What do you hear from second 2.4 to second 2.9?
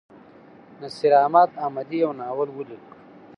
ولیک.